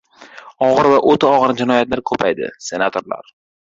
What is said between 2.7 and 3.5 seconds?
Senatorlar